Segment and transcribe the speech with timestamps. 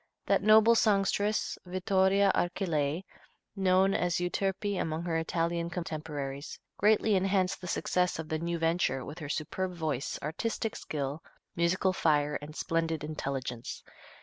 [0.25, 3.03] That noble songstress, Vittoria Archilei,
[3.55, 9.05] known as "Euterpe" among her Italian contemporaries, greatly enhanced the success of the new venture
[9.05, 11.21] with her superb voice, artistic skill,
[11.55, 13.83] musical fire and splendid intelligence.